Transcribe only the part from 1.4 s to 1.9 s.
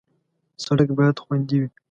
وي.